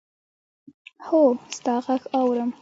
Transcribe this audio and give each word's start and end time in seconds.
هو! 1.07 1.21
ستا 1.57 1.75
ږغ 1.85 2.01
اورم. 2.17 2.49